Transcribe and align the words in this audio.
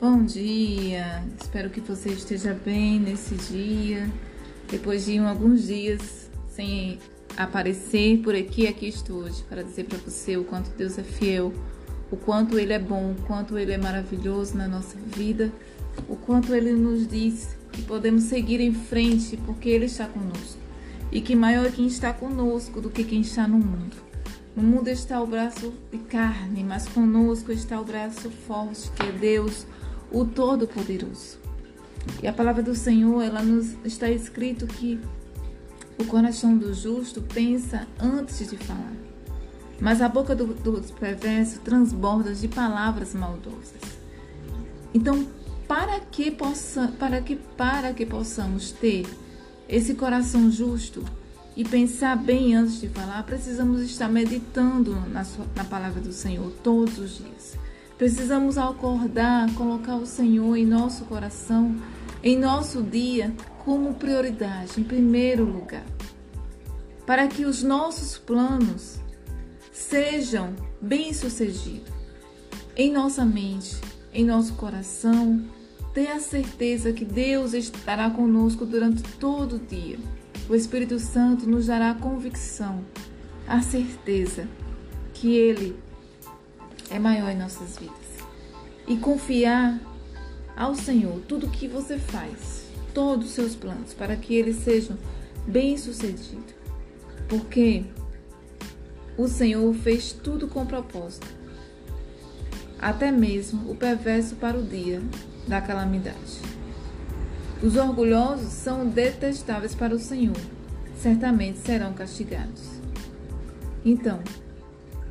Bom 0.00 0.24
dia, 0.24 1.22
espero 1.38 1.68
que 1.68 1.78
você 1.78 2.08
esteja 2.08 2.54
bem 2.54 2.98
nesse 2.98 3.34
dia. 3.34 4.10
Depois 4.70 5.04
de 5.04 5.18
alguns 5.18 5.66
dias 5.66 6.30
sem 6.48 6.98
aparecer 7.36 8.22
por 8.22 8.34
aqui, 8.34 8.66
aqui 8.66 8.88
estou 8.88 9.18
hoje 9.18 9.44
para 9.46 9.62
dizer 9.62 9.84
para 9.84 9.98
você 9.98 10.38
o 10.38 10.44
quanto 10.44 10.70
Deus 10.70 10.96
é 10.96 11.02
fiel, 11.02 11.52
o 12.10 12.16
quanto 12.16 12.58
Ele 12.58 12.72
é 12.72 12.78
bom, 12.78 13.12
o 13.12 13.22
quanto 13.26 13.58
Ele 13.58 13.72
é 13.72 13.76
maravilhoso 13.76 14.56
na 14.56 14.66
nossa 14.66 14.96
vida, 15.14 15.52
o 16.08 16.16
quanto 16.16 16.54
Ele 16.54 16.72
nos 16.72 17.06
diz 17.06 17.54
que 17.70 17.82
podemos 17.82 18.22
seguir 18.22 18.58
em 18.58 18.72
frente 18.72 19.36
porque 19.44 19.68
Ele 19.68 19.84
está 19.84 20.06
conosco 20.06 20.58
e 21.12 21.20
que 21.20 21.36
maior 21.36 21.66
é 21.66 21.70
quem 21.70 21.86
está 21.86 22.10
conosco 22.10 22.80
do 22.80 22.88
que 22.88 23.04
quem 23.04 23.20
está 23.20 23.46
no 23.46 23.58
mundo. 23.58 23.96
No 24.56 24.62
mundo 24.62 24.88
está 24.88 25.20
o 25.20 25.26
braço 25.26 25.74
de 25.92 25.98
carne, 25.98 26.64
mas 26.64 26.88
conosco 26.88 27.52
está 27.52 27.78
o 27.78 27.84
braço 27.84 28.30
forte, 28.30 28.90
que 28.92 29.02
é 29.02 29.12
Deus 29.12 29.66
o 30.10 30.24
Todo-Poderoso. 30.24 31.38
E 32.22 32.26
a 32.26 32.32
palavra 32.32 32.62
do 32.62 32.74
Senhor, 32.74 33.22
ela 33.22 33.42
nos 33.42 33.76
está 33.84 34.08
escrito 34.10 34.66
que 34.66 35.00
o 35.98 36.04
coração 36.04 36.56
do 36.56 36.72
justo 36.72 37.20
pensa 37.20 37.86
antes 37.98 38.48
de 38.48 38.56
falar, 38.56 38.92
mas 39.78 40.00
a 40.00 40.08
boca 40.08 40.34
do, 40.34 40.46
perverso 40.98 41.60
transborda 41.60 42.34
de 42.34 42.48
palavras 42.48 43.14
maldosas. 43.14 44.00
Então, 44.94 45.26
para 45.68 46.00
que 46.00 46.30
possa, 46.30 46.88
para 46.98 47.20
que 47.20 47.36
para 47.36 47.92
que 47.92 48.04
possamos 48.04 48.72
ter 48.72 49.06
esse 49.68 49.94
coração 49.94 50.50
justo 50.50 51.04
e 51.56 51.64
pensar 51.64 52.16
bem 52.16 52.54
antes 52.54 52.80
de 52.80 52.88
falar, 52.88 53.22
precisamos 53.24 53.82
estar 53.82 54.08
meditando 54.08 54.94
na, 55.08 55.22
sua, 55.22 55.46
na 55.54 55.64
palavra 55.64 56.00
do 56.00 56.12
Senhor 56.12 56.50
todos 56.62 56.98
os 56.98 57.18
dias. 57.18 57.56
Precisamos 58.00 58.56
acordar, 58.56 59.54
colocar 59.54 59.96
o 59.96 60.06
Senhor 60.06 60.56
em 60.56 60.64
nosso 60.64 61.04
coração, 61.04 61.76
em 62.22 62.34
nosso 62.34 62.82
dia, 62.82 63.30
como 63.62 63.92
prioridade, 63.92 64.80
em 64.80 64.82
primeiro 64.82 65.44
lugar. 65.44 65.84
Para 67.04 67.28
que 67.28 67.44
os 67.44 67.62
nossos 67.62 68.16
planos 68.16 68.98
sejam 69.70 70.54
bem-sucedidos 70.80 71.92
em 72.74 72.90
nossa 72.90 73.22
mente, 73.22 73.78
em 74.14 74.24
nosso 74.24 74.54
coração. 74.54 75.44
Tenha 75.92 76.18
certeza 76.20 76.94
que 76.94 77.04
Deus 77.04 77.52
estará 77.52 78.08
conosco 78.08 78.64
durante 78.64 79.02
todo 79.18 79.56
o 79.56 79.58
dia. 79.58 79.98
O 80.48 80.54
Espírito 80.54 80.98
Santo 80.98 81.46
nos 81.46 81.66
dará 81.66 81.90
a 81.90 81.94
convicção, 81.94 82.82
a 83.46 83.60
certeza 83.60 84.48
que 85.12 85.34
Ele 85.34 85.76
é 86.90 86.98
maior 86.98 87.30
em 87.30 87.38
nossas 87.38 87.78
vidas. 87.78 87.96
E 88.86 88.96
confiar 88.96 89.78
ao 90.56 90.74
Senhor 90.74 91.20
tudo 91.26 91.46
o 91.46 91.50
que 91.50 91.68
você 91.68 91.98
faz, 91.98 92.64
todos 92.92 93.28
os 93.28 93.32
seus 93.32 93.54
planos, 93.54 93.94
para 93.94 94.16
que 94.16 94.34
eles 94.34 94.56
sejam 94.56 94.98
bem-sucedidos. 95.46 96.54
Porque 97.28 97.84
o 99.16 99.28
Senhor 99.28 99.72
fez 99.74 100.12
tudo 100.12 100.48
com 100.48 100.66
propósito, 100.66 101.28
até 102.78 103.10
mesmo 103.12 103.70
o 103.70 103.76
perverso 103.76 104.34
para 104.36 104.58
o 104.58 104.62
dia 104.62 105.00
da 105.46 105.60
calamidade. 105.60 106.40
Os 107.62 107.76
orgulhosos 107.76 108.52
são 108.52 108.86
detestáveis 108.86 109.74
para 109.74 109.94
o 109.94 109.98
Senhor, 109.98 110.36
certamente 110.96 111.58
serão 111.58 111.92
castigados. 111.92 112.80
Então, 113.84 114.20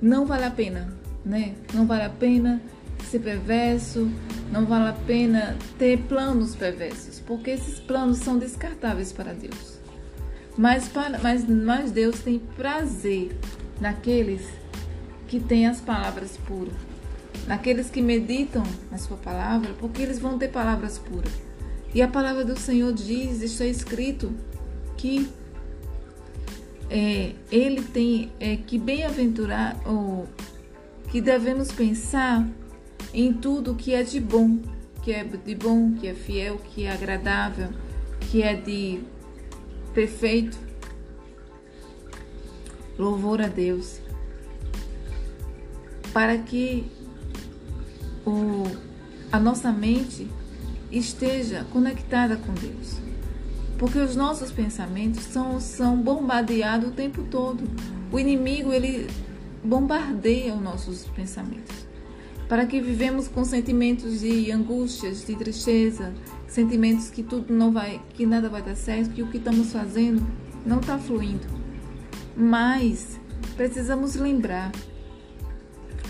não 0.00 0.26
vale 0.26 0.44
a 0.44 0.50
pena 0.50 1.01
né? 1.24 1.54
Não 1.72 1.86
vale 1.86 2.04
a 2.04 2.10
pena 2.10 2.60
ser 3.10 3.20
perverso, 3.20 4.10
não 4.50 4.64
vale 4.64 4.88
a 4.88 4.92
pena 4.92 5.56
ter 5.78 5.98
planos 6.02 6.54
perversos, 6.54 7.20
porque 7.20 7.50
esses 7.50 7.78
planos 7.80 8.18
são 8.18 8.38
descartáveis 8.38 9.12
para 9.12 9.32
Deus. 9.32 9.78
Mas, 10.56 10.88
para, 10.88 11.18
mas, 11.18 11.48
mas 11.48 11.90
Deus 11.90 12.20
tem 12.20 12.38
prazer 12.38 13.36
naqueles 13.80 14.46
que 15.26 15.40
têm 15.40 15.66
as 15.66 15.80
palavras 15.80 16.36
puras, 16.46 16.74
naqueles 17.46 17.88
que 17.88 18.02
meditam 18.02 18.62
na 18.90 18.98
sua 18.98 19.16
palavra, 19.16 19.72
porque 19.78 20.02
eles 20.02 20.18
vão 20.18 20.38
ter 20.38 20.48
palavras 20.48 20.98
puras. 20.98 21.32
E 21.94 22.00
a 22.00 22.08
palavra 22.08 22.44
do 22.44 22.58
Senhor 22.58 22.92
diz, 22.92 23.42
está 23.42 23.66
escrito, 23.66 24.32
que 24.96 25.28
é, 26.90 27.32
ele 27.50 27.82
tem 27.82 28.30
é, 28.38 28.56
que 28.56 28.78
bem-aventurar, 28.78 29.80
que 31.12 31.20
devemos 31.20 31.70
pensar 31.70 32.48
em 33.12 33.34
tudo 33.34 33.74
que 33.74 33.92
é 33.92 34.02
de 34.02 34.18
bom, 34.18 34.58
que 35.02 35.12
é 35.12 35.22
de 35.22 35.54
bom, 35.54 35.92
que 35.92 36.08
é 36.08 36.14
fiel, 36.14 36.56
que 36.56 36.84
é 36.84 36.90
agradável, 36.90 37.68
que 38.18 38.42
é 38.42 38.54
de 38.54 39.00
perfeito. 39.92 40.56
Louvor 42.98 43.42
a 43.42 43.48
Deus. 43.48 44.00
Para 46.14 46.38
que 46.38 46.90
o, 48.24 48.64
a 49.30 49.38
nossa 49.38 49.70
mente 49.70 50.26
esteja 50.90 51.66
conectada 51.70 52.38
com 52.38 52.54
Deus. 52.54 52.96
Porque 53.76 53.98
os 53.98 54.16
nossos 54.16 54.50
pensamentos 54.50 55.24
são, 55.24 55.60
são 55.60 55.94
bombardeados 55.94 56.88
o 56.88 56.92
tempo 56.92 57.22
todo. 57.24 57.64
O 58.10 58.18
inimigo, 58.18 58.72
ele 58.72 59.06
bombardeia 59.62 60.54
os 60.54 60.60
nossos 60.60 61.04
pensamentos. 61.06 61.86
Para 62.48 62.66
que 62.66 62.80
vivemos 62.80 63.28
com 63.28 63.44
sentimentos 63.44 64.20
de 64.20 64.50
angústias, 64.50 65.24
de 65.26 65.34
tristeza, 65.36 66.12
sentimentos 66.46 67.08
que 67.08 67.22
tudo 67.22 67.52
não 67.52 67.72
vai, 67.72 68.00
que 68.14 68.26
nada 68.26 68.48
vai 68.48 68.62
dar 68.62 68.76
certo, 68.76 69.10
que 69.10 69.22
o 69.22 69.28
que 69.28 69.38
estamos 69.38 69.72
fazendo 69.72 70.26
não 70.66 70.80
está 70.80 70.98
fluindo. 70.98 71.46
Mas 72.36 73.18
precisamos 73.56 74.16
lembrar 74.16 74.72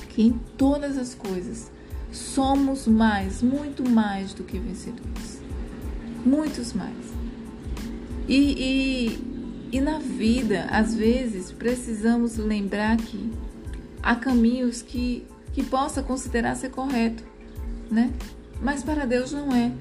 que 0.08 0.22
em 0.22 0.32
todas 0.56 0.98
as 0.98 1.14
coisas 1.14 1.70
somos 2.10 2.86
mais, 2.86 3.42
muito 3.42 3.88
mais 3.88 4.34
do 4.34 4.42
que 4.42 4.58
vencedores. 4.58 5.40
Muitos 6.24 6.72
mais. 6.72 7.12
E, 8.28 8.36
e 8.36 9.31
e 9.72 9.80
na 9.80 9.98
vida, 9.98 10.66
às 10.70 10.94
vezes, 10.94 11.50
precisamos 11.50 12.36
lembrar 12.36 12.98
que 12.98 13.32
há 14.02 14.14
caminhos 14.14 14.82
que, 14.82 15.26
que 15.54 15.64
possa 15.64 16.02
considerar 16.02 16.54
ser 16.54 16.68
correto, 16.68 17.24
né? 17.90 18.12
Mas 18.60 18.84
para 18.84 19.06
Deus 19.06 19.32
não 19.32 19.50
é. 19.54 19.72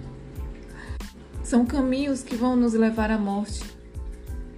São 1.43 1.65
caminhos 1.65 2.23
que 2.23 2.37
vão 2.37 2.55
nos 2.55 2.73
levar 2.73 3.11
à 3.11 3.17
morte. 3.17 3.63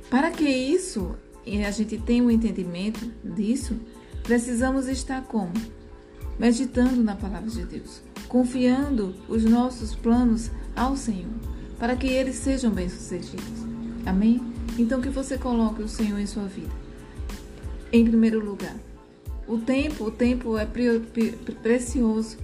Para 0.08 0.30
que 0.30 0.48
isso 0.48 1.16
e 1.44 1.66
a 1.66 1.72
gente 1.72 1.98
tenha 1.98 2.24
um 2.24 2.30
entendimento 2.30 3.12
disso, 3.24 3.76
precisamos 4.22 4.88
estar 4.88 5.24
como? 5.24 5.52
Meditando 6.38 7.02
na 7.04 7.16
palavra 7.16 7.50
de 7.50 7.66
Deus, 7.66 8.04
confiando 8.28 9.16
os 9.28 9.44
nossos 9.44 9.96
planos 9.96 10.52
ao 10.76 10.96
Senhor, 10.96 11.34
para 11.80 11.96
que 11.96 12.08
eles 12.08 12.36
sejam 12.36 12.72
bem-sucedidos. 12.72 13.66
Amém? 14.06 14.53
Então 14.78 15.02
que 15.02 15.10
você 15.10 15.38
coloque 15.38 15.82
o 15.82 15.88
Senhor 15.88 16.20
em 16.20 16.26
sua 16.26 16.46
vida. 16.46 16.72
Em 17.92 18.04
primeiro 18.04 18.44
lugar. 18.44 18.76
O 19.48 19.58
tempo, 19.58 20.06
o 20.06 20.12
tempo 20.12 20.58
é 20.58 20.66
precioso. 21.62 22.38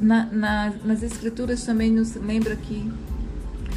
Na, 0.00 0.24
na, 0.26 0.70
nas 0.84 1.02
escrituras 1.02 1.64
também 1.64 1.90
nos 1.90 2.14
lembra 2.14 2.56
que 2.56 2.90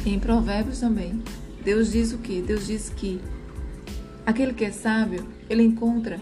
em 0.04 0.18
Provérbios 0.18 0.80
também 0.80 1.22
Deus 1.64 1.92
diz 1.92 2.12
o 2.12 2.18
que? 2.18 2.40
Deus 2.40 2.66
diz 2.66 2.90
que 2.90 3.20
aquele 4.24 4.52
que 4.52 4.64
é 4.64 4.72
sábio 4.72 5.26
ele 5.48 5.62
encontra 5.62 6.20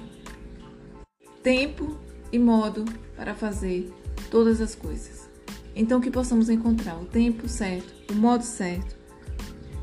tempo 1.43 1.97
e 2.33 2.39
modo 2.39 2.85
para 3.17 3.35
fazer 3.35 3.93
todas 4.31 4.61
as 4.61 4.75
coisas. 4.75 5.29
Então 5.77 6.01
que 6.01 6.11
possamos 6.11 6.49
encontrar 6.49 6.97
o 7.01 7.05
tempo 7.05 7.49
certo, 7.49 8.13
o 8.13 8.15
modo 8.15 8.43
certo 8.43 9.04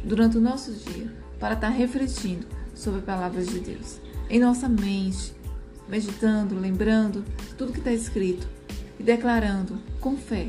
durante 0.03 0.38
o 0.38 0.42
nosso 0.42 0.71
dia 0.71 1.12
para 1.39 1.56
estar 1.56 1.69
refletindo 1.69 2.45
sobre 2.74 3.00
as 3.00 3.06
palavras 3.06 3.48
de 3.48 3.59
Deus 3.59 4.00
em 4.31 4.39
nossa 4.39 4.69
mente, 4.69 5.33
meditando, 5.89 6.57
lembrando 6.57 7.25
tudo 7.57 7.74
que 7.74 7.80
está 7.80 7.92
escrito 7.92 8.48
e 8.98 9.03
declarando 9.03 9.77
com 10.00 10.15
fé 10.15 10.48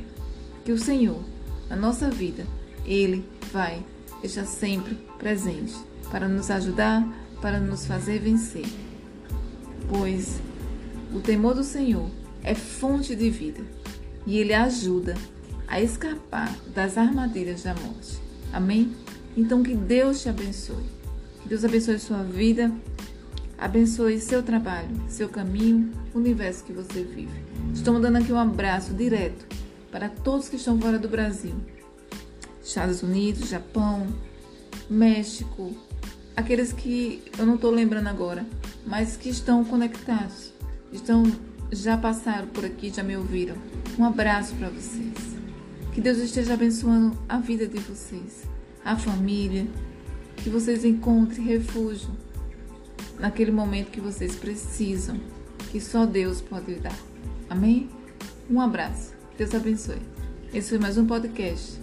que 0.65 0.71
o 0.71 0.79
Senhor, 0.79 1.21
na 1.69 1.75
nossa 1.75 2.09
vida, 2.09 2.47
Ele 2.87 3.29
vai 3.53 3.85
estar 4.23 4.45
sempre 4.45 4.95
presente 5.19 5.75
para 6.13 6.29
nos 6.29 6.49
ajudar, 6.49 7.05
para 7.41 7.59
nos 7.59 7.85
fazer 7.85 8.21
vencer. 8.21 8.67
Pois 9.89 10.41
o 11.13 11.19
temor 11.19 11.57
do 11.57 11.65
Senhor 11.65 12.09
é 12.45 12.55
fonte 12.55 13.17
de 13.17 13.31
vida 13.31 13.65
e 14.25 14.39
Ele 14.39 14.55
ajuda 14.55 15.17
a 15.67 15.81
escapar 15.81 16.57
das 16.73 16.97
armadilhas 16.97 17.65
da 17.65 17.75
morte. 17.75 18.21
Amém? 18.53 18.95
Então 19.37 19.63
que 19.63 19.75
Deus 19.75 20.23
te 20.23 20.29
abençoe. 20.29 20.85
Que 21.43 21.49
Deus 21.49 21.65
abençoe 21.65 21.99
sua 21.99 22.23
vida, 22.23 22.71
abençoe 23.59 24.21
seu 24.21 24.43
trabalho, 24.43 24.91
seu 25.09 25.29
caminho, 25.29 25.91
o 26.15 26.19
universo 26.19 26.65
que 26.65 26.73
você 26.73 27.03
vive. 27.03 27.43
Estou 27.73 27.95
mandando 27.95 28.19
aqui 28.19 28.33
um 28.33 28.39
abraço 28.39 28.93
direto 28.93 29.47
para 29.91 30.09
todos 30.09 30.49
que 30.49 30.57
estão 30.57 30.81
fora 30.81 30.99
do 30.99 31.09
Brasil. 31.09 31.55
Estados 32.63 33.03
Unidos, 33.03 33.49
Japão, 33.49 34.07
México, 34.89 35.75
aqueles 36.37 36.73
que 36.73 37.23
eu 37.39 37.45
não 37.45 37.57
estou 37.57 37.71
lembrando 37.71 38.09
agora, 38.09 38.47
mas 38.87 39.17
que 39.17 39.29
estão 39.29 39.65
conectados, 39.65 40.53
estão 40.93 41.25
já 41.73 41.97
passaram 41.97 42.49
por 42.49 42.65
aqui, 42.65 42.91
já 42.91 43.03
me 43.03 43.17
ouviram. 43.17 43.57
Um 43.99 44.05
abraço 44.05 44.55
para 44.57 44.69
vocês. 44.69 45.15
Que 45.95 46.01
Deus 46.01 46.19
esteja 46.19 46.55
abençoando 46.55 47.17
a 47.29 47.39
vida 47.39 47.67
de 47.67 47.79
vocês, 47.79 48.43
a 48.85 48.97
família, 48.97 49.67
que 50.37 50.51
vocês 50.51 50.85
encontrem 50.85 51.45
refúgio 51.45 52.11
naquele 53.19 53.51
momento 53.51 53.91
que 53.91 54.01
vocês 54.01 54.35
precisam, 54.35 55.21
que 55.71 55.81
só 55.81 56.05
Deus 56.05 56.41
pode 56.41 56.75
dar. 56.77 56.99
Amém? 57.49 57.89
Um 58.51 58.61
abraço. 58.61 59.13
Deus 59.39 59.55
abençoe. 59.55 60.03
Esse 60.53 60.71
foi 60.71 60.79
mais 60.79 60.99
um 60.99 61.07
podcast. 61.07 61.81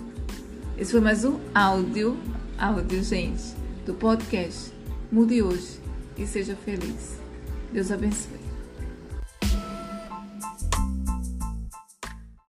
Esse 0.77 0.91
foi 0.91 1.01
mais 1.01 1.25
um 1.25 1.39
áudio, 1.53 2.17
áudio, 2.57 3.03
gente, 3.03 3.55
do 3.85 3.93
podcast. 3.93 4.71
Mude 5.11 5.41
hoje 5.41 5.79
e 6.17 6.27
seja 6.27 6.55
feliz. 6.55 7.17
Deus 7.73 7.91
abençoe. 7.91 8.38